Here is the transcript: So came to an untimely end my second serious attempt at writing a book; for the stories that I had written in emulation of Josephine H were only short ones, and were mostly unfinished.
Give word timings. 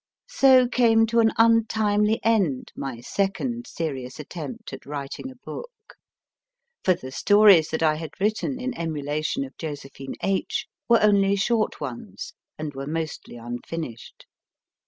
So 0.29 0.67
came 0.67 1.05
to 1.05 1.19
an 1.19 1.31
untimely 1.37 2.19
end 2.23 2.71
my 2.75 3.01
second 3.01 3.67
serious 3.67 4.19
attempt 4.19 4.73
at 4.73 4.87
writing 4.87 5.29
a 5.29 5.35
book; 5.35 5.93
for 6.83 6.95
the 6.95 7.11
stories 7.11 7.69
that 7.69 7.83
I 7.83 7.97
had 7.97 8.19
written 8.19 8.59
in 8.59 8.75
emulation 8.75 9.43
of 9.43 9.55
Josephine 9.59 10.15
H 10.23 10.65
were 10.89 11.03
only 11.03 11.35
short 11.35 11.79
ones, 11.79 12.33
and 12.57 12.73
were 12.73 12.87
mostly 12.87 13.35
unfinished. 13.35 14.25